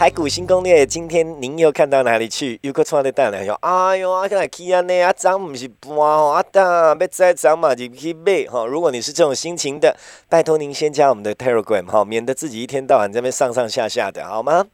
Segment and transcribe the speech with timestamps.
[0.00, 2.58] 台股新攻略，今天您又看到哪里去？
[2.62, 8.64] 又个创的蛋来说，哎呦，啊，来去安尼啊，涨不是搬哦，啊，当要再涨嘛就去买哈。
[8.64, 9.94] 如果你是这种心情的，
[10.26, 14.64] 拜托您先加我们的 Telegram 哈，免得自己一天到晚这边上上下下的，好吗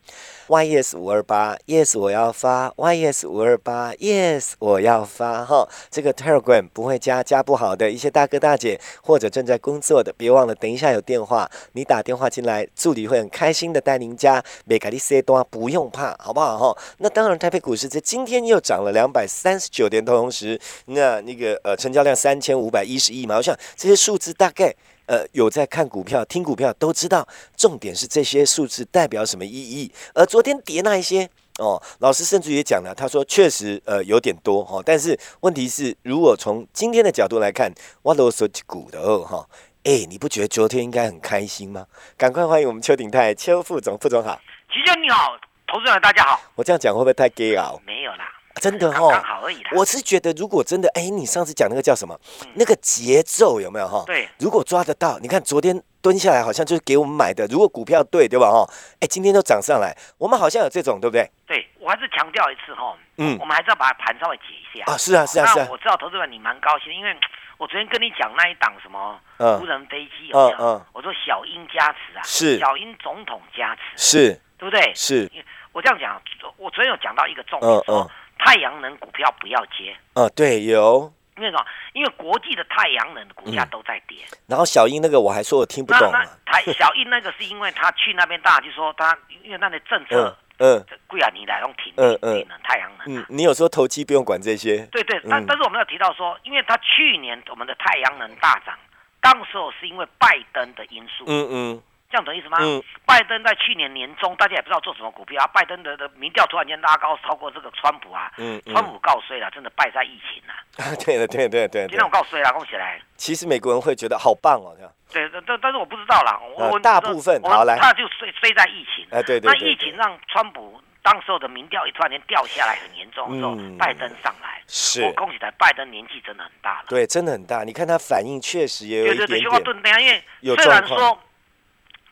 [0.48, 5.68] ？yes 五二八，yes 我要发，yes 五二八，yes 我要发哈。
[5.90, 14.40] 这个 Telegram 不会加，加不好的一些大哥大姐或者正在工作的，别忘了等一下有电话，你打电话进来，助理会很开心的带您加。
[14.66, 16.78] 每个利多不用怕，好不好哈？
[16.98, 24.74] 那当然，台北股市在今天又涨了两百三十九点，同时那那个呃成交量三千五百一十亿嘛，我想这些数字大概。
[25.08, 27.24] 呃，有在看股票、听股票都知道，
[27.56, 29.88] 重点是这些数字代表什么意义。
[30.12, 37.72] 而昨天跌那一些哦，老师甚至也讲了，他说确实呃有点多哈，但是问题是，如果从今天的角度来看，
[38.02, 39.48] 我都说股的哦哈，
[39.86, 41.86] 哎，你不觉得昨天应该很开心吗？
[42.18, 44.36] 赶快欢迎我们邱鼎泰邱副总，副总好，
[44.68, 47.70] 齐正你好，投资人大家好，我这样讲会不会太 gay 啊？
[47.86, 48.28] 没有啦。
[48.56, 52.18] 真的哦，刚好而已我是觉得，如果真的，哎，你上次讲那个叫什么？
[52.54, 54.02] 那个节奏有没有哈？
[54.06, 57.46] 对，如果抓得到，你看昨天蹲下来，好像就是给我们买的。
[57.46, 58.50] 如果股票对，对吧？
[58.50, 58.66] 哈，
[58.98, 61.30] 哎，今天都涨上来，我们好像有这种，对不对？
[61.46, 64.98] 对，我还是强调一次哈，嗯，我们还是要把盘稍微解一下啊。
[64.98, 65.68] 是啊，是啊，是啊。
[65.70, 67.14] 我知道投资人你蛮高兴，因为
[67.58, 69.18] 我昨天跟你讲那一档什么
[69.60, 70.86] 无人飞机有没有？
[70.92, 74.92] 我说小英加持啊，是小英总统加持，是，对不对？
[74.94, 75.30] 是。
[75.72, 76.20] 我这样讲，
[76.56, 78.10] 我昨天有讲到一个重点说。
[78.38, 79.96] 太阳能股票不要接。
[80.12, 81.10] 呃，对，有。
[81.38, 81.64] 因为什么？
[81.94, 84.18] 因为国际的太阳能的股价都在跌。
[84.46, 86.10] 然后小英那个我还说我听不懂。
[86.12, 93.16] 那台小英那个是因为他去那边，大就说他因为那里政策，嗯，贵啊，你来用停嗯嗯太阳能。
[93.18, 94.86] 嗯，你有说投机不用管这些。
[94.92, 98.74] 对对，但但是我们要提到说，因为他去年我们的太阳能大涨，
[99.20, 101.24] 当时候是因为拜登的因素。
[101.26, 101.82] 嗯嗯。
[102.08, 102.58] 这样懂意思吗？
[102.60, 105.46] 嗯，拜登在去年年中，大家也不知道做什么股票啊。
[105.48, 108.30] 拜登的的民调突然间拉高，超过这个川普啊。
[108.38, 110.96] 嗯川普告衰了，真的败在疫情 了。
[111.04, 111.86] 对的，对对对。
[111.88, 113.00] 今天我告衰了，恭喜来。
[113.16, 114.92] 其实美国人会觉得好棒哦，这样。
[115.12, 116.40] 对，但但是我不知道啦。
[116.56, 119.06] 我大部分好来，他就衰衰在疫情。
[119.10, 119.50] 哎，对对。
[119.50, 124.62] 那疫情让川普当时候的民调一突然间掉下来，很严重的时候，拜登上来。
[124.68, 125.02] 是。
[125.02, 126.84] 我恭喜他，拜登年纪真的很大了。
[126.88, 127.64] 对，真的很大。
[127.64, 129.28] 你看他反应确实也有一点点。
[129.28, 131.18] 对对对，因为虽然说。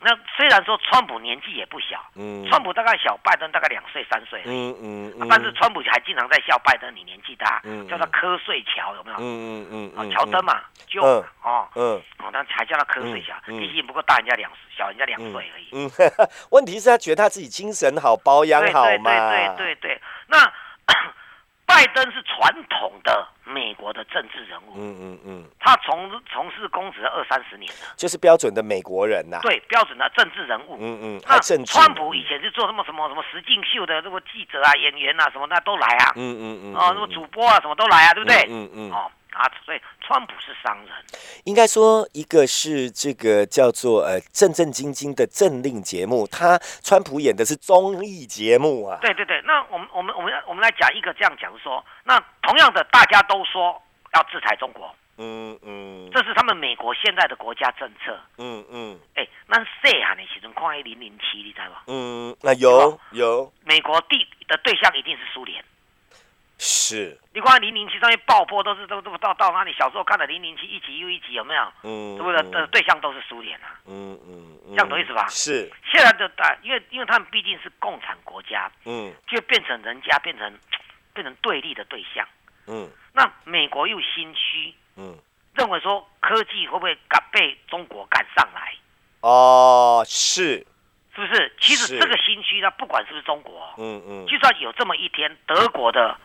[0.01, 9.17] 那虽然说川普年纪也不小，嗯，川普大概小拜登大概两岁三岁，嗯嗯，但是川普还经常在笑拜登你年纪大，嗯，叫他瞌睡乔有没有？
[9.19, 11.25] 嗯嗯嗯，啊乔登嘛，就哦，
[11.75, 15.69] 嗯，哦，但还叫他瞌睡乔，毕竟不过大人家两小人家两岁而已。
[15.71, 15.89] 嗯，
[16.51, 19.09] 问题是他觉得他自己精神好，保养好嘛？
[19.31, 20.37] 对对对对对，那。
[21.75, 38.45] 拜登是传统的美国的政治人物，嗯嗯嗯，他从从事公职二三十年了，就是标准的美国人呐，对，标准的政治人物，嗯嗯，那川普以前是做什么什么什么实境秀的，这个记者啊、演员啊什么那都来啊，嗯嗯嗯，哦，什么主播啊什么都来啊，对不对？
[38.49, 39.11] 嗯嗯，哦。
[39.35, 40.95] 啊，所以川普是商人，
[41.43, 48.97] 应该说一个是这个叫做呃正正经经的政令节目，他川普演的是综艺节目啊。
[49.01, 53.81] 对对对，那我们我们我们我们来讲一个这样讲说，那同样的大家都说
[54.13, 61.83] 要制裁中国，嗯嗯，这是他们美国现在的国家政策，嗯嗯，哎，那谁喊你其中看零零七，你知道吗？
[61.87, 65.61] 嗯，那有有，美国地的对象一定是苏联。
[66.57, 69.73] 是，你看零零七上面爆破都是都都到到哪里？
[69.73, 71.61] 小时候看的零零七一集又一集有没有？
[71.83, 72.49] 嗯，对不对？
[72.51, 73.75] 的对象都是苏联啊。
[73.85, 75.27] 嗯嗯，这样懂意思吧？
[75.27, 75.69] 是。
[75.91, 80.57] 现在的大，因为因为他们毕竟是共产国家，嗯，就变成人家变成
[81.13, 82.25] 变成对立的对象。
[82.67, 82.89] 嗯。
[83.11, 85.17] 那美国又心虚，嗯，
[85.55, 88.73] 认为说科技会不会赶被中国赶上来？
[89.19, 90.65] 哦，是，
[91.13, 91.53] 是不是？
[91.59, 96.17] 其实这个新区，它不管是不是中国，嗯嗯，就算有这么一天，德国的。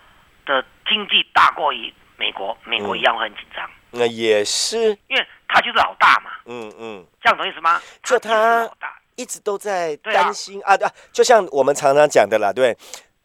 [0.51, 3.71] 的经济大过于美国，美国一样会很紧张。
[3.93, 4.77] 那也是，
[5.09, 6.31] 因为他就是老大嘛。
[6.47, 7.81] 嗯嗯，这样懂意思吗？
[8.03, 8.69] 就他
[9.17, 12.77] 一直都在担心啊，对，就像我们常常讲的啦，对，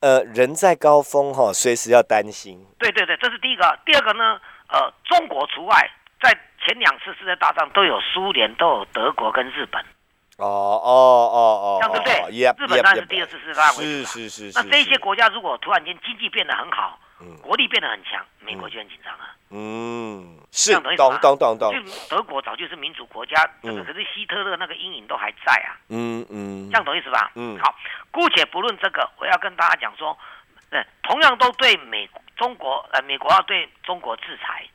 [0.02, 2.66] 呃，人在高峰哈，随时要担心。
[2.80, 3.80] 对对对，这是第一个。
[3.86, 4.40] 第二个呢，
[4.70, 5.90] 呃，中国除外，
[6.22, 6.32] 在
[6.66, 9.82] 前两次世界大战都有苏联，都有德国跟日本。
[10.38, 10.92] 哦哦
[11.32, 12.66] 哦哦，这样对不对？
[12.66, 13.76] 日本当然是第二次世界大战。
[13.76, 14.52] 是是是。
[14.56, 17.00] 那这些国家如果突然间经济变得很好，
[17.42, 19.36] 国力变得很强，美国就很紧张啊。
[19.50, 20.74] 嗯，是。
[20.74, 21.72] 懂懂懂懂。
[21.72, 21.80] 就
[22.10, 25.78] 德国早就是民主国家，这个可是希特勒那个阴影都还在啊。
[25.90, 26.70] 嗯嗯。
[26.70, 27.32] 这样懂意思吧？
[27.36, 27.58] 嗯。
[27.60, 27.74] 好，
[28.12, 30.18] 姑且不论这个，我要跟大家讲说，
[30.70, 34.68] 对，同样都对美中国呃，美国要对中国制裁，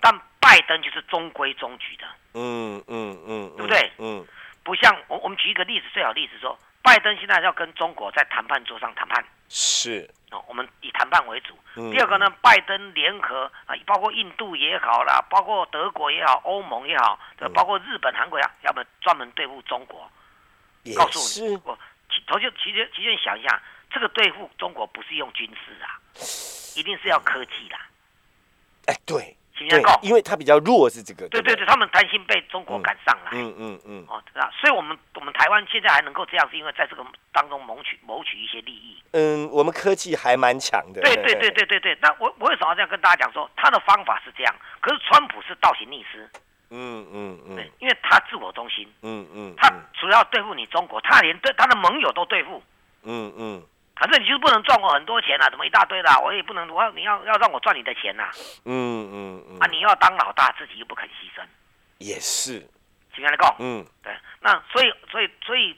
[0.00, 2.06] 但拜登就是中规中矩的。
[2.34, 3.92] 嗯嗯嗯，对不对？
[3.98, 4.24] 嗯。
[4.62, 11.54] 不像我，我们举一个例子，最好例子说，拜登现在要跟中国在谈判桌上谈判，是哦，我们以谈判为主。
[11.90, 17.18] 第二个呢，拜登联合啊，包括印度也好啦，包括德国也好，欧盟也好，
[17.54, 20.10] 包括日本、韩国呀，要么专门对付中国。
[20.96, 21.78] 告诉你，我
[22.26, 26.00] 头就其实其实想一下，这个对付中国不是用军事啊，
[26.76, 27.86] 一定是要科技啦。
[28.86, 29.36] 哎，对。
[29.56, 31.26] 对，因为他比较弱，是这个。
[31.28, 33.30] 对对对，他们担心被中国赶上来。
[33.32, 34.04] 嗯嗯嗯。
[34.06, 39.02] 哦，啊，所以我们我们台湾现在还能够这样，是因为在这个当中谋取谋取一些利益。
[39.12, 41.00] 嗯，我们科技还蛮强的。
[41.00, 41.98] 对对对对对对。
[42.02, 44.54] 那我我为什么要这样跟大家讲说，他的方法是这样？
[44.80, 46.28] 可是川普是倒行逆施。
[46.70, 47.56] 嗯嗯嗯。
[47.56, 48.86] 对，因为他自我中心。
[49.02, 49.54] 嗯嗯。
[49.56, 52.62] 他主要对付你中国，他连对他的盟友都对付。
[53.04, 53.62] 嗯嗯。
[53.98, 58.28] 反正你就是不能赚我很多钱啊，怎么一大堆的，我也不能，我要你要要让我赚你的钱呐。
[58.66, 59.58] 嗯嗯嗯。
[59.58, 61.42] 啊，你要当老大，自己又不肯牺牲。
[61.96, 62.62] 也是。
[63.14, 63.56] 请来讲。
[63.58, 63.82] 嗯。
[64.02, 64.14] 对。
[64.40, 65.74] 那所以所以所以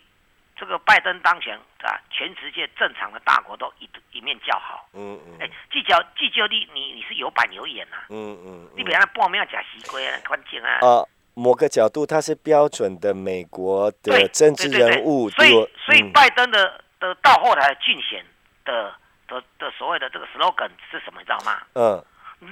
[0.57, 1.55] 这个拜登当选
[1.85, 4.89] 啊，全世界正常的大国都一一面叫好。
[4.95, 5.37] 嗯嗯。
[5.39, 7.99] 哎，计较计较你你你是有板有眼呐。
[8.09, 8.69] 嗯嗯。
[8.77, 10.85] 你比方报名要假西龟啊，关键啊。
[10.85, 15.31] 啊，某个角度他是标准的美国的政治人物。
[15.31, 15.51] 所以
[15.87, 16.83] 所以拜登的。
[17.01, 18.25] 的到后来竞选
[18.65, 18.93] 的
[19.27, 21.21] 的的所谓的这个 slogan 是什么？
[21.21, 21.63] 你知道吗？
[21.75, 22.05] 嗯，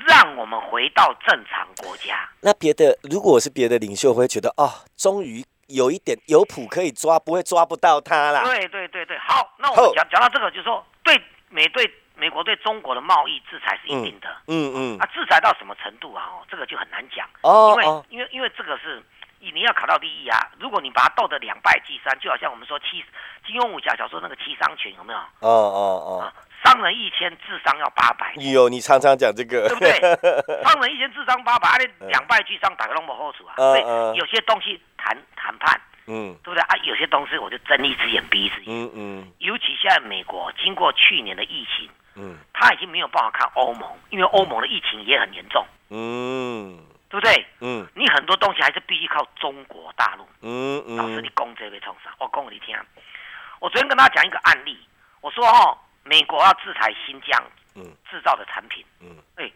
[0.07, 2.29] 让我们回到正常国家。
[2.41, 8.45] 那别的，如果是别的领袖，会觉得哦，终于有一点有谱可以抓，不会抓不到他啦。
[8.45, 14.29] 对对对对，好，那我们讲讲到这个，就是说对美对美国对中国的贸易制裁是一定的。
[14.47, 14.99] 嗯嗯。
[14.99, 16.25] 啊，制裁到什么程度啊？
[16.27, 17.29] 哦，这个就很难讲。
[17.43, 17.77] 哦。
[17.77, 19.03] 因为因为因为这个是。
[19.53, 20.39] 你要考到第一啊！
[20.59, 23.05] 如果你把它斗得两败俱伤，就好像我们说七
[23.47, 25.19] 金庸武侠小说那个七伤拳有没有？
[25.19, 26.33] 哦哦哦，
[26.65, 28.35] 伤人一千，智商要八百。
[28.37, 29.93] 有，你常常讲这个，对不对？
[30.65, 33.55] 伤人一千，智商八百，你两败俱伤，打个龙不好处啊！
[33.57, 33.83] 所以
[34.17, 36.77] 有些东西谈谈判，嗯，对不对啊？
[36.85, 38.65] 有些东西我就睁一只眼闭一只眼。
[38.69, 39.33] 嗯嗯。
[39.39, 45.65] 尤其现在美国经过去年的疫情，嗯，他已经没有办法看欧盟，因为欧盟的疫情也很严重。
[45.91, 46.79] 嗯。
[47.09, 47.47] 对不对？
[47.61, 50.27] 嗯，你很多东西还是必须靠中国大陆。
[50.43, 52.15] 嗯嗯，老师，你讲这个冲啥？
[52.19, 52.77] 我讲给你听。
[53.61, 54.79] 我昨天跟他讲一个案例，
[55.21, 57.43] 我说哦，美国要制裁新疆，
[57.75, 59.51] 嗯，制造的产品，嗯，哎。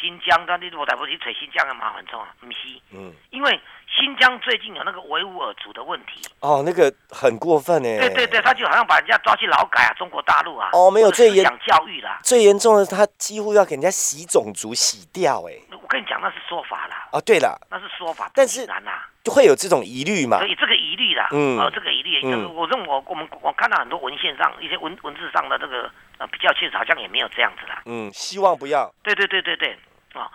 [0.00, 2.56] 新疆，但你我来不去吹新疆的麻烦冲啊，不是？
[2.92, 6.22] 嗯，因为新疆最近有那个维吾尔族的问题。
[6.40, 7.98] 哦，那个很过分呢。
[7.98, 10.70] 对对对，他就好像把人家抓去劳改啊，中国大陆啊。
[10.72, 12.18] 哦，没有最严教育啦。
[12.22, 15.42] 最严重的，他几乎要给人家洗种族、洗掉。
[15.48, 17.08] 哎，我跟你讲，那是说法啦。
[17.12, 18.90] 哦，对了，那是说法，但是难呐，
[19.24, 20.38] 就会有这种疑虑嘛。
[20.38, 27.82] 所以这个疑虑啦，嗯，哦，这个疑虑，嗯，我认为我我们我看到很多文献上一些文文字上的这个呃比较，确实好像也没有这样子啦。
[27.86, 28.92] 嗯，希望不要。
[29.02, 29.78] 对对对对对，
[30.14, 30.30] 啊。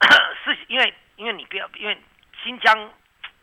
[0.44, 1.96] 是因为，因为你不要，因为
[2.42, 2.90] 新疆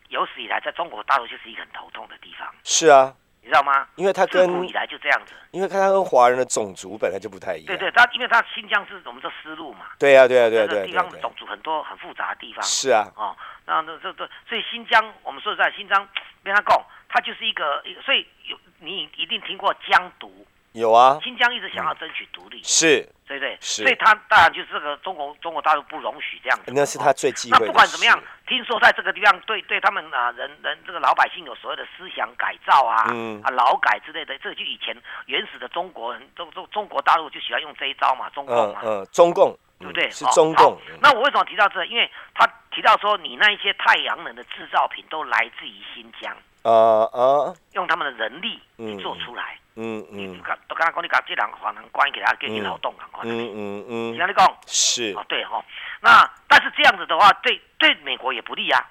[0.08, 2.52] 有史以来在中国大陆就是一个很头痛的地方。
[2.64, 3.86] 是啊，你知道吗？
[3.94, 5.34] 因为它跟古以来就这样子。
[5.52, 7.66] 因为它跟华人的种族本来就不太一样。
[7.66, 9.86] 对对，它因为它新疆是我们的丝路嘛。
[10.00, 12.60] 对啊，对啊，对啊，对地方种族很多很复杂的地方。
[12.64, 13.06] 是啊。
[13.14, 16.08] 哦，那那这这，所以新疆我们说实在，新疆
[16.42, 20.44] 跟他讲，它就是一个，所以有你一定听过疆独。
[20.72, 23.56] 有啊，新疆一直想要争取独立，是，对不对？
[23.60, 26.64] 所以他当然就是这个中国中国大陆不容许这样子。
[26.74, 27.58] 那是他最忌讳。
[27.60, 34.96] 那不管怎么样，听说在这个地方对对他们啊人人这个老百姓有所谓的思想改造啊，嗯啊劳改之类的，这就以前
[35.26, 40.08] 原始的中国人，中中中国大陆就喜欢用这一招嘛，中共嘛，嗯，中共对不对？
[40.10, 40.78] 是中共。
[41.00, 41.84] 那我为什么提到这？
[41.86, 46.36] 因为他提到说，你那一些太阳能的制造品都来自于新疆，
[46.68, 49.58] 啊啊，用他们的人力你做出来。
[49.80, 54.58] 嗯嗯，都刚刚讲你讲这人华人关给他给你劳动啊，嗯嗯嗯，听你讲。
[54.66, 55.14] 是。
[55.16, 55.64] 哦对哈，
[56.00, 58.84] 那但是这样子的话，对对美国也不利啊，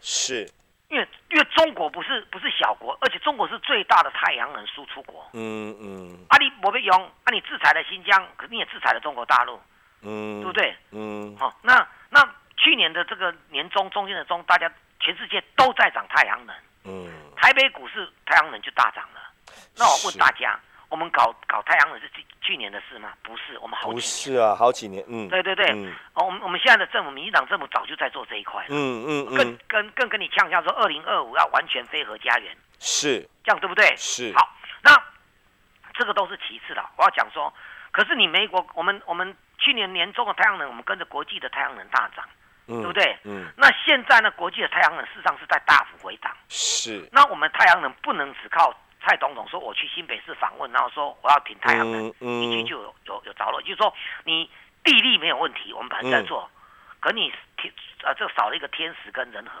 [0.00, 0.48] 是，
[0.88, 9.60] 因为因为中国不是不是小国，而且中国是最大的太阳能输出国，嗯嗯，啊你我被用，啊你制裁了新疆，可你也制裁了中国大陆，
[10.02, 10.76] 嗯，对不对？
[10.92, 12.22] 嗯，好，那那
[12.56, 16.54] 去年的这个年中中间的中，大家全世界都在涨太阳能，
[16.90, 19.20] 嗯，台北股市太阳能就大涨了。
[19.76, 23.12] 那我问大家，我们搞搞太阳能是去去年的事吗？
[23.22, 25.66] 不是，我们好不是啊，好几年，嗯，对对对，
[26.14, 33.26] 哦，我们我们现在的政府，民进党政府早就在做这一块了，嗯嗯嗯，更跟更跟你呛一下，说二零二五要完全飞核家园，是。
[33.42, 33.94] 这样对不对？
[33.96, 34.92] 是，好，那
[35.94, 37.52] 这个都是其次的，我要讲说，
[37.90, 42.28] 可是你美国，我们我们去年年中的太阳能，我们跟着国际的太阳能大涨，
[42.78, 43.18] 对不对？
[43.24, 48.74] 嗯，那现在呢，国际的太阳能事实上是在大幅回档，是，那我们太阳能不能只靠。
[49.02, 53.58] 蔡总统说：“我去新北市访问，然后说我要停太阳能，一去就有有有着落。
[53.62, 53.90] 就是说，
[54.24, 54.50] 你
[54.84, 56.50] 地利没有问题，我们本来在做，
[57.00, 57.72] 可你天
[58.04, 59.52] 啊，这少了一个天时跟人和，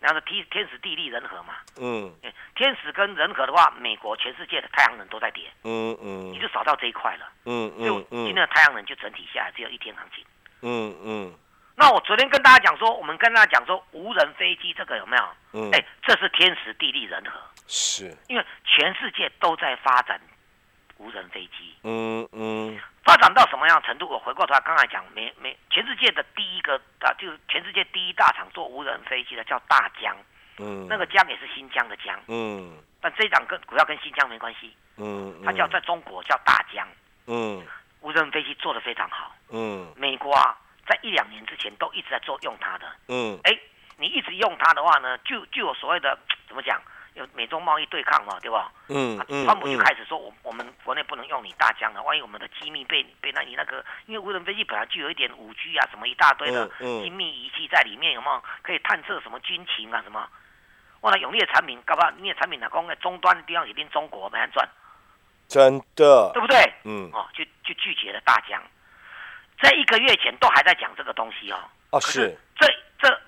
[0.00, 1.54] 然后天天时地利人和嘛。
[1.80, 2.12] 嗯，
[2.56, 5.50] 天时跟人和的话，美国全世界的太阳能都在跌。
[5.64, 7.26] 嗯嗯，你就少到这一块了。
[7.46, 10.22] 嗯嗯，就今天的太阳能就整体下来只有一天行情。
[10.60, 11.34] 嗯嗯。
[11.78, 15.24] 那我昨天跟大家讲说，我们跟大家讲说，无人飞机这个有没有？
[15.52, 17.38] 嗯，哎，这是天时地利人和。
[17.68, 20.20] 是，因为全世界都在发展
[20.96, 21.76] 无人飞机。
[21.84, 24.08] 嗯嗯，发展到什么样程度？
[24.08, 30.16] 我回过头来刚才讲，没没，全世界的第一个啊，就是全世界第一大厂做无人飞机的叫大疆。
[30.58, 32.18] 嗯，那个疆也是新疆的疆。
[32.26, 34.76] 嗯，但这档跟股票跟新疆没关系。
[34.96, 36.84] 嗯，它叫在中国叫大疆。
[37.28, 37.64] 嗯，
[38.00, 39.32] 无人飞机做的非常好。
[39.50, 40.58] 嗯，美国啊。
[40.88, 43.56] 在一两年之前都一直在做用它的，嗯，哎，
[43.98, 46.18] 你一直用它的话呢，就就有所谓的
[46.48, 46.80] 怎么讲，
[47.14, 48.72] 有美中贸易对抗嘛，对吧？
[48.88, 60.26] 嗯嗯，川普就开始说，我我们国内不能用你大疆了，万一我们的机密被被那你那个，因为无人飞机本来就有一点五 G 啊，什么一大堆的精密仪器在里面，有没有可以探测什么军情啊什么？
[61.02, 64.68] 哇，永利的产品，搞不好你的产品呢，光在终端的地方一定中国没人赚，
[65.48, 66.72] 真的，对不对？
[66.84, 68.60] 嗯，哦，就就拒绝了大疆。
[69.60, 71.58] 在一个月前都还在讲这个东西哦。
[71.90, 72.36] 哦，是。
[72.56, 72.66] 这
[73.00, 73.20] 这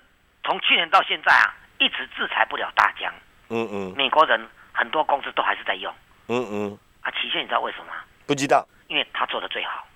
[0.43, 3.13] 从去年到现在啊，一直制裁不了大疆。
[3.49, 3.93] 嗯嗯。
[3.95, 5.93] 美国人很多公司都还是在用。
[6.27, 6.79] 嗯嗯。
[7.01, 7.95] 啊，期限你知道为什么吗？
[8.25, 8.67] 不知道。
[8.87, 9.87] 因为他做的最好。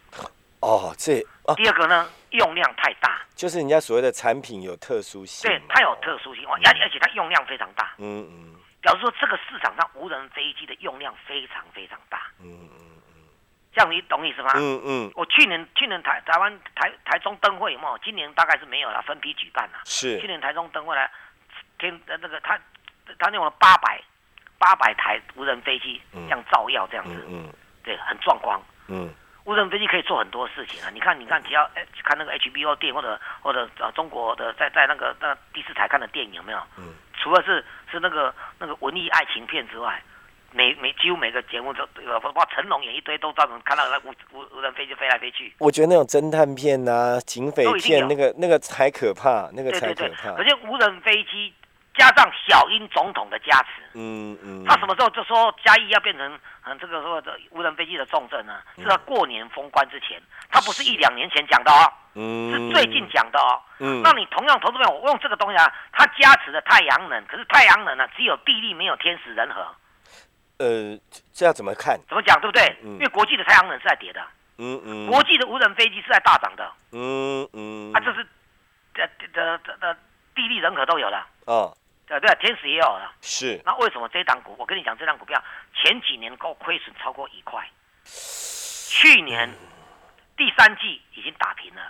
[0.62, 1.24] 哦，这。
[1.56, 3.22] 第二个呢，用量太大。
[3.36, 5.48] 就是人家所谓的产品有特殊性。
[5.48, 7.94] 对，它有特殊性，而而且它用量非常大。
[7.98, 8.56] 嗯嗯。
[8.82, 12.24] 表示说，这个市场上无人飞机的用量非常非常大。
[12.40, 12.65] 嗯嗯。
[13.76, 14.54] 这样你懂意思吗？
[14.56, 15.12] 嗯嗯。
[15.16, 17.98] 我去年去年台台湾台台中灯会有没有？
[17.98, 19.80] 今年大概是没有了，分批举办了。
[19.84, 20.18] 是。
[20.22, 21.06] 去年台中灯会呢，
[21.78, 22.58] 天那个他
[23.20, 24.02] 他用了八百
[24.58, 27.26] 八百台无人飞机，这样照耀这样子。
[27.28, 27.52] 嗯。
[27.84, 28.58] 对，很壮观。
[28.88, 29.14] 嗯。
[29.44, 30.90] 无人飞机可以做很多事情啊！
[30.92, 31.70] 你看，你看，只要
[32.04, 36.60] 看那个 HBO 电或者或者呃中国的在在那个那第四台看的电影有没有？
[36.78, 36.96] 嗯。
[37.20, 40.02] 除了是是那个那个文艺爱情片之外。
[40.56, 41.84] 每每几乎每个节目都，
[42.34, 45.54] 哇，成龙演一堆都照能看到那无无无人飞机飞来飞去。
[45.60, 50.32] 我觉得那种侦探片呐、警匪片，那个那个才可怕，那个才可怕。
[50.38, 51.54] 而且无人飞机
[51.94, 58.54] 加上小英总统的加持，嗯嗯，他什么时候就说嘉义要变成嗯这个说的无人飞机的重镇呢？
[58.78, 63.60] 是他过年封关之前，他不是一两年前讲的哦，嗯，是最近讲的哦。
[63.80, 69.68] 嗯，那你同样投资朋友，我用这个东西啊，它加持的太阳能，可是太阳能呢，只有地利没有天时人和。
[70.58, 70.98] 呃，
[71.34, 72.00] 这要怎么看？
[72.08, 72.76] 怎么讲，对不对？
[72.82, 74.26] 因为国际的太阳能是在跌的，
[74.58, 78.24] 嗯嗯，国际的无人飞机是在大涨的，嗯嗯，啊，这是
[78.94, 79.98] 的的的的
[80.34, 81.76] 地利人和都有了，哦，
[82.08, 83.60] 对对，天使也有了，是。
[83.66, 84.56] 那为什么这档股？
[84.58, 85.44] 我跟你讲，这档股票
[85.74, 87.70] 前几年够亏损超过一块，
[88.06, 89.50] 去年
[90.38, 91.82] 第三季已经打平了，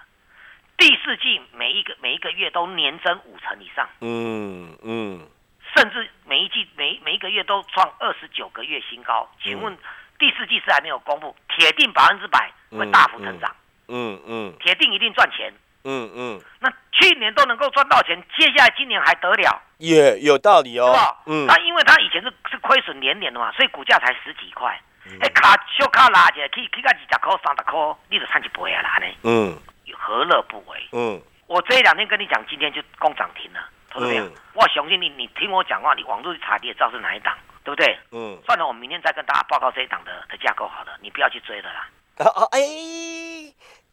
[0.75, 5.27] 第四季每一个每一个月都年增五成以上，嗯嗯。
[5.75, 9.77] 甚至每一季每每一个月都创二十九个月新高，请问
[10.17, 13.53] 第四季是还没有公布，铁定百分之百会大幅成长，
[13.89, 15.53] 嗯嗯，铁定一定赚钱，
[15.83, 16.41] 嗯嗯。
[16.59, 19.61] 那去年都能够赚到钱，接下来今年还得了？
[19.77, 21.45] 也有道理哦，嗯。
[21.45, 24.79] 那因为他以前是是亏损连连的嘛，所以股价才十几块，
[25.19, 29.57] 哎卡小卡拉起来，可以可以个二十块三十块，你就赚一倍啊啦呢，嗯，
[29.93, 30.87] 何乐不为？
[30.93, 33.59] 嗯，我这两天跟你讲，今天就攻涨停了。
[33.99, 37.97] 对不我相信你，你听我讲话，你网络去查，你也知道是哪一档，对不对？
[38.11, 38.37] 嗯。
[38.45, 41.87] 算了，我明天再跟大家报告这一档的的架构好了，你不要去追了啦。
[42.17, 42.59] 哦哎，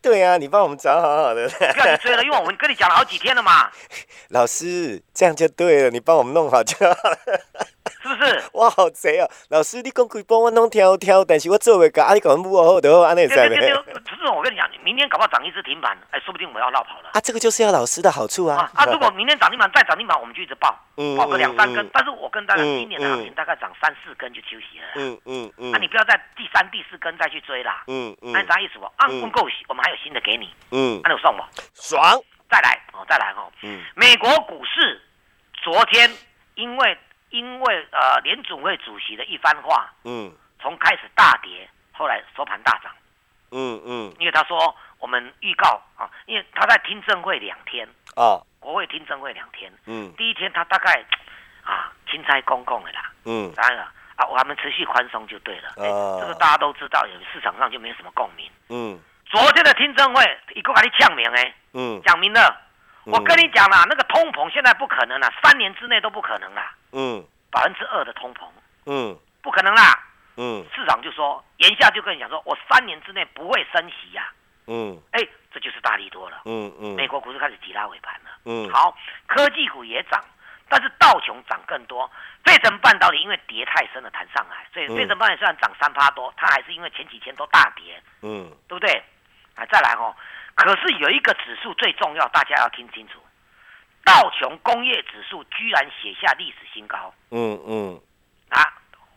[0.03, 1.49] 对啊，你帮我们找好好的。
[1.49, 3.71] 不要你追了，因为我们跟你讲了好几天了嘛。
[4.31, 7.19] 老师，这样就对了，你帮我们弄好就好了。
[8.03, 8.43] 是不是？
[8.55, 9.31] 哇，好贼哦！
[9.51, 13.57] 老师，你讲可以帮我弄挑挑，但是我做未到，啊，你讲不好就好，安尼在没？
[13.57, 17.11] 不是，我跟你讲，明天搞不好涨一只停板，哎，说不定我们要绕跑了。
[17.13, 18.71] 啊，这个就是要老师的好处啊！
[18.75, 20.75] 啊， 如果明天涨停板再涨停板，我们就一直报，
[21.17, 21.89] 报个两三根。
[21.93, 24.87] 但是我跟大家今年的行情大概涨三四根就休息了。
[24.97, 25.75] 嗯嗯嗯。
[25.75, 27.85] 啊你不要在第三、第四根再去追啦。
[27.87, 28.33] 嗯嗯。
[28.33, 28.91] 那啥意思不？
[28.97, 30.53] 按不够，我们还有新的给你。
[30.71, 31.01] 嗯。
[31.05, 31.43] 按有送不？
[31.75, 32.03] 爽。
[32.51, 33.53] 再来哦，再来哦。
[33.63, 33.83] 嗯。
[33.95, 35.01] 美国股市
[35.63, 36.11] 昨天
[36.55, 36.99] 因为。
[37.33, 40.31] 因为呃，联总会主席的一番话，嗯，
[40.61, 42.93] 从开始大跌，后来收盘大涨。
[43.53, 49.73] 嗯嗯，因为他说我们预告啊，因为他在听证会两天啊，国会听证会两天。
[49.87, 51.03] 嗯，第一天他大概
[51.65, 53.11] 啊，钦差公共的啦。
[53.25, 55.69] 嗯，当然了啊，我们持续宽松就对了。
[55.69, 58.51] 啊，这个大家都知道，有市场上就没什么共鸣。
[58.69, 59.01] 嗯，
[59.33, 60.23] 昨天的听证会
[60.55, 62.55] 一个给你讲明哎，嗯，讲明了。
[63.05, 66.75] 我跟你讲啦，那个通膨现在不可能啦，三年之内都不可能啦。
[66.93, 68.45] 嗯，百分之二的通膨。
[68.85, 69.99] 嗯，不可能啦。
[70.37, 74.31] 嗯，市场就说，言下就跟你讲说，我三年之内不会升息呀。
[74.67, 76.43] 嗯，哎，这就是大利多了。
[76.45, 78.31] 嗯嗯，美国股市开始急拉尾盘了。
[78.45, 78.95] 嗯，好，
[79.27, 80.23] 科技股也涨，
[80.69, 82.09] 但是道琼涨更多。
[82.45, 87.99] 费城半导体因为跌太深了弹上来，所以费城半导体虽然涨三趴多，它还是因为前几天都大跌。
[88.21, 89.03] 嗯，对不对？
[89.63, 90.15] 啊，再来哦，
[90.55, 93.21] 可是有一个指数最重要，大家要听清楚，
[94.05, 97.15] 道琼工业指数居然写下历史新高。
[97.31, 98.01] 嗯嗯，
[98.51, 98.61] 啊，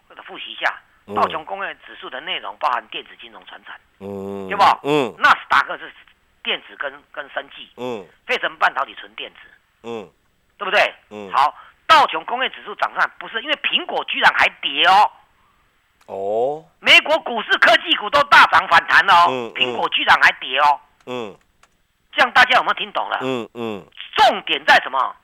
[0.09, 0.81] 我复习一下。
[1.13, 4.63] 道琼工业指数的内容包含电子、金融、船产，嗯，对不？
[4.81, 5.93] 嗯，纳斯达克是
[6.41, 9.39] 电子跟跟生技，嗯，费城半导体纯电子，
[9.83, 10.09] 嗯，
[10.57, 10.81] 对不对？
[11.11, 15.11] 嗯，好，道琼工业指数涨上，不是因为苹果居然还跌哦，
[16.07, 21.35] 哦，美国股市科技股都大涨反弹哦，嗯，苹果居然还跌哦，嗯，
[22.13, 23.19] 这样大家有没有听懂了？
[23.21, 23.85] 嗯嗯，
[24.15, 25.15] 重点在什么？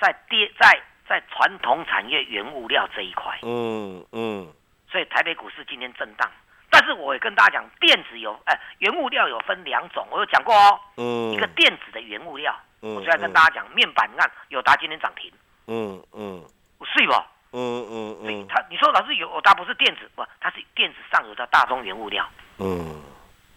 [0.00, 4.52] 在跌在在传统产业原物料这一块，嗯嗯。
[4.90, 6.30] 所以台北股市今天震荡，
[6.68, 10.80] 但是我也跟大家讲，电子有哎，原物料有分两种，我有讲过哦。
[10.96, 11.30] 嗯。
[11.32, 15.30] 一个电子的原物料，我就要跟大家讲，面板看友达今天涨停。
[15.66, 16.44] 嗯嗯。
[16.84, 17.12] 是不？
[17.52, 18.46] 嗯嗯嗯。
[18.48, 20.24] 他你说老师有它不是电子不？
[20.40, 22.28] 它是电子上游的大宗原物料。
[22.58, 23.02] 嗯。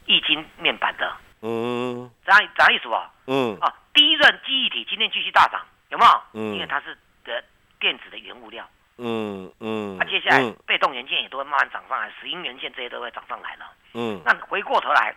[0.06, 1.16] 易经面板的。
[1.42, 2.10] 嗯。
[2.26, 2.96] 这样这样意思不？
[3.28, 3.58] 嗯。
[3.60, 6.22] 啊，第一任记忆体今天继续大涨，有没有？
[6.34, 6.54] 嗯。
[6.54, 7.44] 因为它是的
[7.80, 8.68] 电子的原物料。
[8.98, 13.70] 嗯嗯，那接下来被动元件也都会慢慢涨上来，石英元件这些都会涨上来了。
[13.94, 15.14] 嗯，那回过头来，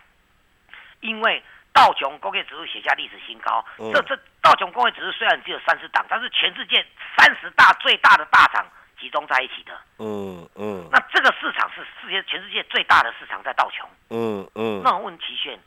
[0.99, 1.41] 因为
[1.79, 6.85] 道琼工业指数写下历史新高，这这道琼工业指数虽然只有三十档，但是全世界
[7.17, 8.65] 三十大最大的大厂
[8.99, 9.71] 集中在一起的。
[9.97, 13.87] 嗯嗯，那这个市场是世界全世界最大的市场在道琼。
[14.09, 15.57] 嗯嗯，那我问齐炫，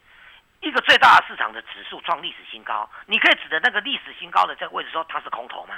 [0.61, 5.77] 一个最大的市场的指数创历史新高，你可以指的那个历史新高的这个位置说它是空头吗？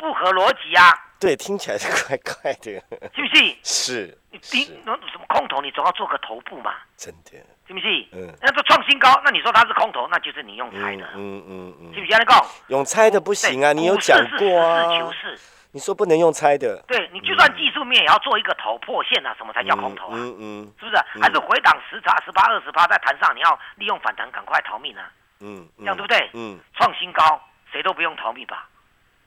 [0.00, 0.88] 不合逻辑啊！
[1.20, 2.72] 对，听起来是怪怪的，
[3.14, 3.56] 是不是？
[3.62, 6.72] 是，你盯那什么空头，你总要做个头部嘛。
[6.96, 7.32] 真的，
[7.68, 7.86] 是不是？
[8.12, 11.04] 嗯，那这创新高，那你说它是空头，那就是你用猜的。
[11.14, 12.18] 嗯嗯嗯，是不是？
[12.18, 14.88] 你讲用猜的不行啊，你有讲过啊。
[14.88, 15.38] 实事求是，
[15.72, 16.82] 你说不能用猜的。
[16.88, 20.14] 对你就算技术面也要做一个头破线啊，什么才叫空头啊？
[20.14, 20.96] 嗯嗯，是不是？
[21.20, 25.12] 还是回档十差十八二十八在盘上，你要利用反弹赶快逃命啊？
[25.40, 26.30] 嗯，这样对不对？
[26.32, 27.38] 嗯，创新高，
[27.70, 28.66] 谁都不用逃命吧？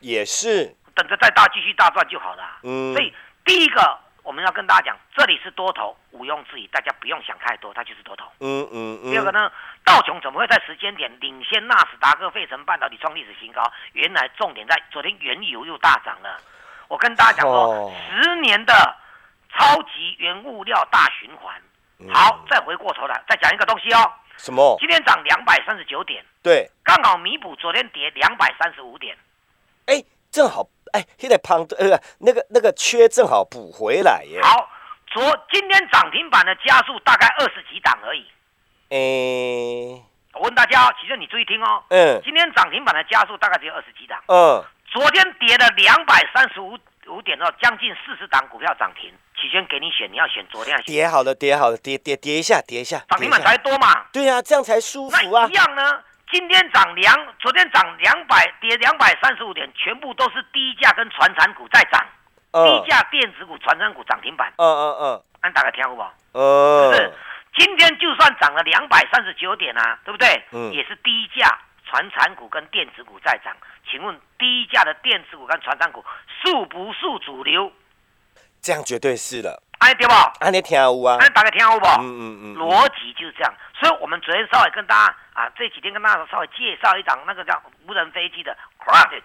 [0.04, 2.44] 也是，等着再大继续大赚就好了。
[2.63, 3.13] 嗯，所以
[3.46, 8.26] 第一个我们要跟大家讲，这里是多头，毋庸置疑，大家不用想太多，它就是多头。
[8.42, 9.12] 嗯嗯嗯。
[9.12, 9.50] 第二个呢，
[9.86, 13.63] 道琼怎么会在时间点领先纳斯达克、费城半导体创历史新高？
[13.94, 16.38] 原来重点在昨天原油又大涨了。
[16.89, 18.74] 我跟大家讲说，十年的
[19.56, 21.56] 超级原物料大循环。
[22.13, 24.12] 好，再回过头来再讲一个东西哦。
[24.36, 24.76] 什么？
[24.82, 26.26] 今天涨两百三十九点。
[26.42, 26.70] 对。
[26.84, 29.18] 刚好弥补昨天跌两百三十五点。
[29.86, 34.39] 哎，正好哎，现在胖呃，那个那个缺正好补回来耶。
[34.41, 34.69] 好，
[35.08, 38.26] 昨今天涨停板的加速大概二十几档而已。
[38.89, 40.02] 哎，
[40.34, 41.84] 我问大家，其实你注意听哦。
[41.89, 42.22] 嗯。
[42.24, 44.22] 今天涨停板的加速大概只有二十几档。
[44.28, 44.63] 嗯。
[44.91, 49.12] 昨天跌了两百三十五五点哦，将近四十档股票涨停。
[49.36, 50.80] 起先给你选，你要选昨天。
[50.84, 53.04] 跌好了，跌好了，跌跌跌一下，跌一下。
[53.10, 54.06] 涨停板才多嘛？
[54.13, 55.48] 对呀，这样才舒服啊。
[55.48, 56.04] 一样呢。
[56.34, 62.04] 今天涨两，昨天涨两百，跌两百三十五点，全部都是低价跟传产股在涨，
[62.52, 64.52] 低价电子股、传产股涨停板。
[64.58, 66.12] 嗯嗯嗯，按打个听好不好？
[66.34, 67.13] 是不是？
[67.56, 70.43] 今天就算涨了两百三十九点啊，对不对？
[70.54, 71.48] 嗯，也是低价
[71.86, 73.56] 传产股跟电子股在涨。
[73.91, 76.04] 请问低价的电子股跟传产股
[76.43, 77.72] 属不属主流？
[78.60, 79.62] 这样绝对是了。
[79.84, 80.13] 哎，对不？
[80.39, 81.17] 安尼听有啊？
[81.19, 81.86] 安打个听有不？
[82.00, 83.54] 嗯嗯嗯，逻辑就是这样。
[83.78, 88.56] 所以我们昨天稍微跟大家啊，这几天跟大家稍微介绍一档那个叫无人飞机的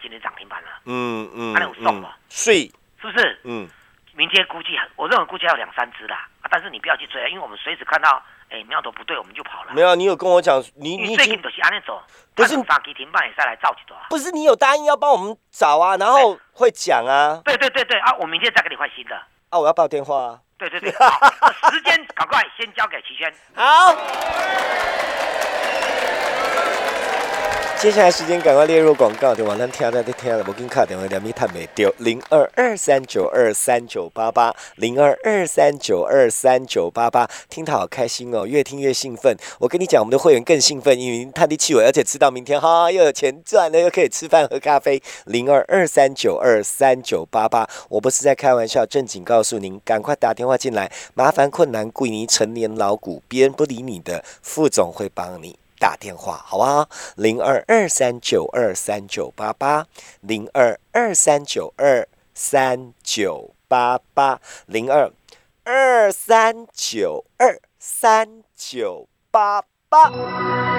[0.03, 0.69] 今天涨停板了。
[0.85, 2.09] 嗯嗯，还有送不？
[2.29, 2.67] 税
[3.01, 3.41] 是不是？
[3.45, 3.69] 嗯，
[4.15, 6.27] 明天估计我认为估计要两三只啦。
[6.43, 9.73] 啊，但是你不要去追，因为我们随时看到哎苗头不对，我们就跑了。
[9.75, 12.03] 没有，你有跟我讲，你你最近都是安尼走，
[12.35, 13.97] 不是涨停板也再来造几多？
[14.11, 17.41] 不是，你有答应要帮我们找啊，然后会讲啊。
[17.45, 19.15] 对对对对啊，我明天再给你换新的。
[19.51, 20.41] 啊，我要报电话啊。
[20.59, 20.91] 对对对，
[21.71, 23.33] 时间赶快先交给齐轩。
[23.55, 23.95] 好。
[27.81, 39.37] 接下来时间赶快列入广告，对，网上听的都听了，我给你卡电话两米探没丢，零二二三九二三九八八，零二二三九二三九八八，听他好开心哦，越听越兴奋。
[39.61, 45.01] 我跟你讲，我们的会员更兴奋，因为探地气味，而且知道明天哈又有钱赚了，又可以吃饭喝咖啡。
[45.27, 50.91] 零二二三九二三九八八，我不是在开玩笑，正经告诉您，赶快打电话进来。
[51.15, 55.57] 麻烦困难贵你成年老股，别人不理你的，副总会帮你。
[55.79, 56.89] 打电话好不好？
[57.17, 59.87] 零二二三九二三九八八，
[60.21, 65.11] 零二二三九二三九八八，零二
[65.65, 70.78] 二三九二三九八八。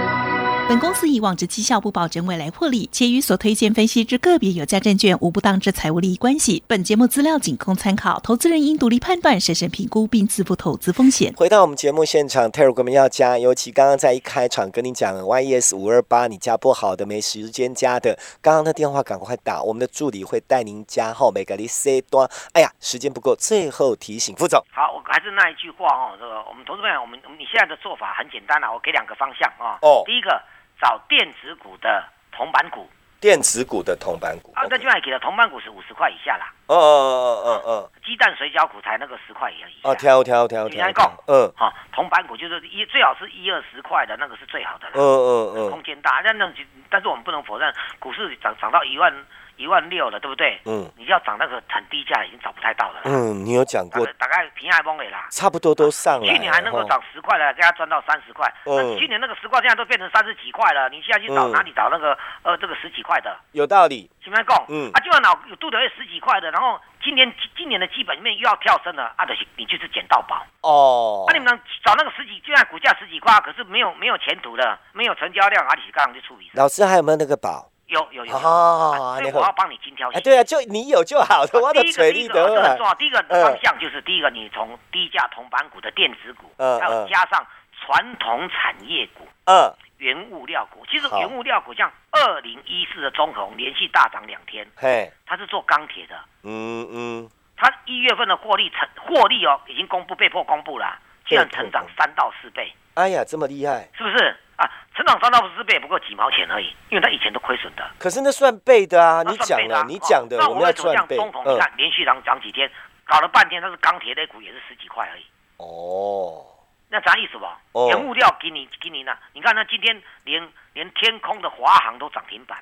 [0.70, 6.62] 本公司以往之绩效不保证未来获利，且与所推荐分析之个别有价证券无不当之财务利益关系。
[6.68, 11.34] 本节目资料仅供参考，投资人应独立判断、审慎评估并自负投资风险。
[11.36, 22.30] 回到我们节目现场，泰 r 哥们要加，尤其刚刚在一开场跟你讲 YES 五二八，你加不好的没时间加的，刚刚的电话赶快打，我们的助理会带您加号，每个你 C 端。
[22.54, 24.64] 哎呀，时间不够，最后提醒副总。
[24.72, 29.80] 好，我还是那一句话哦，这个我们投资朋友，我们你现在的做法很简单啊，我给两个方向啊。
[29.82, 30.04] 哦。
[30.06, 30.40] 第一个。
[30.80, 32.90] 找电子股的铜板股，
[33.20, 36.54] 电子股的铜板股，啊，那就还给了铜板股是五十块以下啦。
[36.68, 39.68] 哦哦哦哦哦，鸡蛋水饺股才那个十块以下。
[39.84, 40.88] 哦，挑挑挑挑。
[41.28, 44.94] 嗯，好，铜板股就是一最好是一二十块的那个是最好的了。
[44.96, 46.52] 嗯嗯嗯，空间大，但那
[46.90, 49.14] 但是我们不能否认，股市涨涨到一万。
[49.60, 50.58] 一万六了，对不对？
[50.64, 53.02] 嗯，你要涨那个很低价，已经找不太到了。
[53.04, 56.26] 嗯，你有讲过，大概平安崩尾啦，差不多都上了。
[56.26, 58.48] 去年还能够涨十块了，给他赚到三十块。
[58.64, 63.38] 嗯，去年那个十块现在都变成三十几块了，你现在去找哪里找那个呃这个十几块的？
[63.52, 64.10] 有道理。
[64.24, 70.46] 前面讲，嗯，啊，就算老有杜德会十几块的，然后今年今年的基本面又要跳升了，啊，就是你就是捡到宝。
[70.62, 71.26] 哦。
[71.28, 76.50] 那你们找那个十几，就算股价十几块，可是没有没有前途的，没有成交量，而且刚刚就处理。
[76.54, 77.70] 老师还有没有那个宝？
[77.90, 80.22] 有有有，所以我要帮你精挑细。
[80.22, 81.46] 对啊，就你有就好。
[81.46, 81.58] 第
[81.90, 90.86] 一个第一个很重要，第一个方向就是第一个，你从低价铜板股的电子股，还有加上传统产业股，嗯，原物料股。
[90.90, 100.96] 其实原物料股像二零一四的中红连续大涨两天，嘿，它是做钢铁的，嗯嗯，它一月份的获利成获利哦，已经公布被迫公布了，
[101.28, 102.72] 竟然成长三到四倍。
[102.94, 104.38] 哎呀，这么厉害，是不是？
[104.60, 107.90] 啊，成长三到四倍不过几毛钱而已，因为他以前都亏损的。
[107.98, 111.16] 可是那算倍的啊，你讲的，你讲的，我们要赚倍。
[111.16, 112.70] 中统，你看连续涨涨几天，
[113.06, 115.26] 搞了半天，它是钢铁类股也是十几块而已。
[115.58, 116.44] 哦，
[116.90, 117.58] 那啥意思吧？
[117.88, 119.16] 原物料给你给你呢？
[119.32, 122.58] 你看，那今天连连天空的华航都涨停板。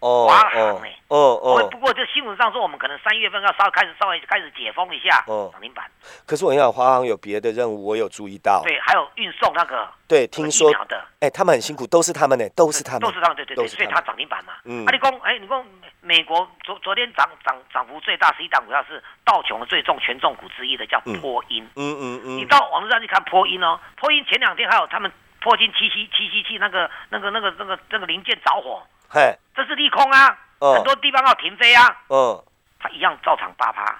[0.00, 5.84] 华航哎，哦哦，不过这新闻上说，我们可能三月份要稍开始稍微开始解封一下，涨停板。
[6.24, 8.62] 可是我想华航有别的任务，我有注意到。
[8.62, 9.88] 对，还有运送那个。
[10.06, 11.04] 对，听说的。
[11.20, 14.52] 哎，他们很辛苦，都是他们呢，都是他们，都是他们，对对对，所以它涨停板嘛。
[14.64, 14.86] 嗯。
[14.86, 15.64] 啊，你讲，哎，你讲
[16.00, 21.68] 美国昨昨天涨涨涨幅最大是一档股票是道琼的最重权重股之一的，叫波音。
[21.74, 22.36] 嗯嗯嗯。
[22.36, 28.80] 你到网络上去看波音哦，波音前两天还有他们波音七七七七七那个那个那个那个那个零件着火。
[29.10, 31.96] 嘿，这是利空啊，很多地方要停飞啊。
[32.08, 32.44] 嗯，
[32.78, 33.98] 它一样照常八趴。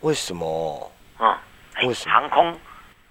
[0.00, 0.90] 为什么？
[1.20, 1.38] 嗯，
[1.82, 2.12] 为什么？
[2.12, 2.58] 航空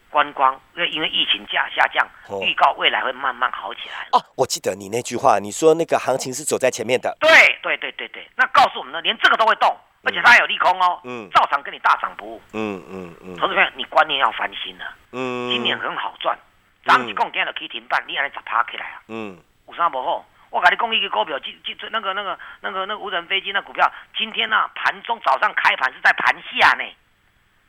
[0.09, 2.05] 观光，因为因为疫情价下降，
[2.41, 4.07] 预告未来会慢慢好起来。
[4.11, 7.15] 哦，我记得你那句话，你说那个行情是走在前面的。
[7.21, 7.29] 对
[7.63, 9.73] 对对对对，那告诉我们呢，连这个都会动，
[10.03, 10.99] 而且它还有利空哦。
[11.05, 12.41] 嗯，照常跟你大涨不误。
[12.51, 14.85] 嗯嗯嗯，投资朋友，你观念要翻新了。
[15.13, 16.37] 嗯，今年很好赚，
[16.83, 19.01] 涨一共今日可以停板，你还能咋趴起来啊？
[19.07, 20.25] 嗯，有啥不好？
[20.49, 26.83] 我给你讲一个股票，今今那个那个那个那个无人飞机那股票，今天呢盘中早上开盘是在盘下呢。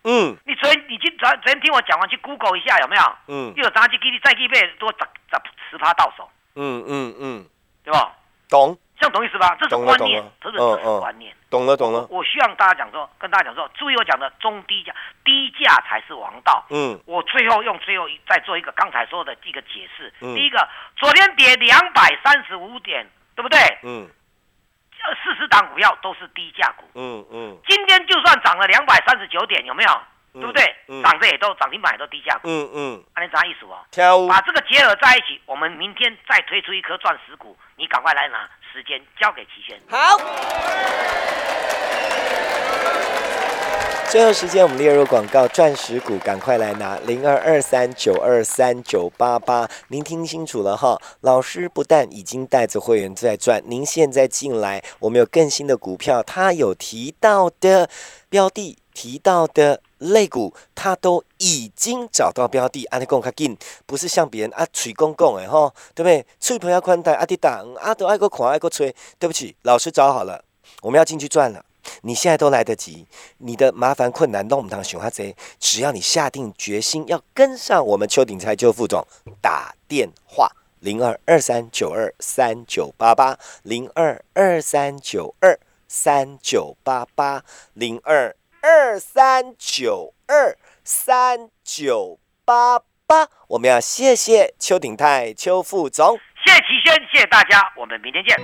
[0.05, 3.03] 嗯，你昨天你今昨昨天听我讲完去 Google 一下有没有？
[3.27, 4.99] 嗯，又有杂技给你再给倍多十
[5.31, 6.31] 十十趴到手。
[6.55, 7.47] 嗯嗯嗯，
[7.83, 8.13] 对吧？
[8.49, 8.79] 懂。
[8.99, 9.57] 这样懂意思吧？
[9.61, 10.57] 这是观念，这是
[10.99, 11.35] 观念。
[11.51, 12.07] 懂了懂了。
[12.11, 16.65] 我希望大家讲说，跟大家讲说，注意我讲的中低价，低价才是王道。
[16.71, 16.99] 嗯。
[17.07, 20.13] 我最后用最后再做一个刚才说的一个解释。
[20.21, 20.35] 嗯。
[20.35, 23.59] 第一个，昨天跌两百三十五点，对不对？
[23.83, 24.09] 嗯。
[25.23, 26.85] 四十档股票都是低价股。
[26.95, 27.57] 嗯嗯。
[27.69, 29.91] 今天就算涨了两百三十九点，有没有？
[30.33, 30.75] 对不对？
[31.03, 32.49] 涨的也都涨停板也都低价股。
[32.49, 33.05] 嗯嗯。
[33.15, 34.29] 那你啥意思哦？
[34.29, 38.49] 把这个结合在一起，我们明天再推出一颗钻石股，你赶快来拿。
[38.77, 39.81] 时间交给齐轩。
[39.89, 40.21] 好。
[44.11, 49.67] 最后时间我们列入广告，钻石股赶快来拿零二二三九二三九八八。
[49.89, 57.89] 您听清楚了哈，老师不但已经带着会员在赚，您现在进来，我们有更新的股票，他有提到的
[58.29, 59.81] 标的，提到的。
[59.99, 62.85] 肋骨，它都已经找到标的。
[62.87, 63.57] 安尼讲较紧，
[63.87, 66.27] 不是像别人啊，吹公公诶吼，对不对？
[66.41, 68.95] 吹朋友宽带阿弟打，啊都爱个看爱个吹。
[69.19, 70.45] 对不起，老师找好了，
[70.83, 71.65] 我们要进去赚了。
[72.03, 73.07] 你现在都来得及，
[73.39, 75.37] 你的麻烦困难都我们当熊哈贼。
[75.61, 79.07] 只要你下定决心要跟上我们邱鼎才邱副总，
[79.41, 88.35] 打电话零二二三九二三九八八零二二三九二三九八八零二
[88.69, 93.29] 二三九二三九八八。
[93.47, 98.37] 我们要谢谢邱鼎泰邱副总，谢谢齐轩，谢谢大家，我们明天见。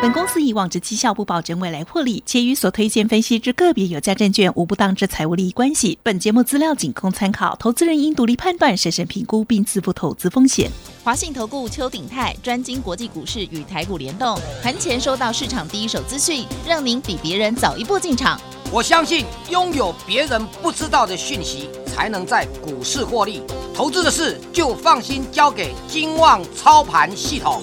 [0.00, 5.98] 本公司以往之绩效不保证未来获利，且与所推荐分析之个别有价证券无不当之财务利益关系。
[6.04, 10.70] 本节目资料仅供参考，投资人应独立判断、审慎评估并自负投资风险。
[11.02, 18.40] 华信投顾邱鼎泰专精国际股市与台股联动，盘前收到市场第一手资讯，让您比别人早一步进场。
[18.72, 23.42] 我相信拥有别人不知道的讯息，才能在股市获利。
[23.72, 27.62] 投资的事就放心交给金旺操盘系统。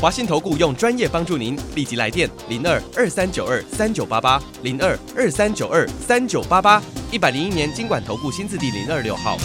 [0.00, 9.36] 华信投顾用专业帮助您，立即来电零二二三九二三九八八零二二三九二三九八八一百零一年经管投顾新字第零二六号。